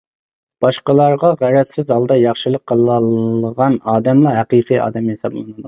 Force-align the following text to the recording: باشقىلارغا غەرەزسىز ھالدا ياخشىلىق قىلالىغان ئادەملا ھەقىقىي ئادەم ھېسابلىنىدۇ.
باشقىلارغا 0.65 1.29
غەرەزسىز 1.41 1.91
ھالدا 1.97 2.17
ياخشىلىق 2.23 2.65
قىلالىغان 2.73 3.79
ئادەملا 3.95 4.37
ھەقىقىي 4.41 4.85
ئادەم 4.89 5.11
ھېسابلىنىدۇ. 5.15 5.59